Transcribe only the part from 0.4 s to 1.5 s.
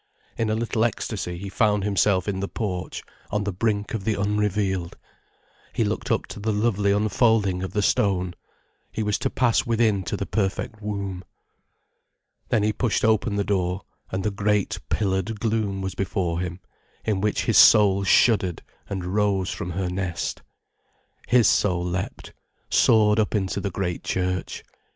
a little ecstasy he